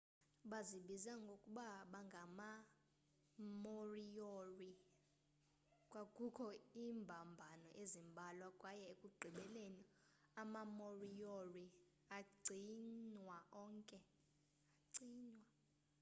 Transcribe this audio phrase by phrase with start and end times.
[0.49, 4.71] bazibiza ngokuba bangamamoriori
[5.91, 6.45] kwakukho
[6.81, 9.83] iimbambano ezimbalwa kwaye ekugqibeleni
[10.41, 11.65] amamoriori
[12.17, 13.99] acinywa onke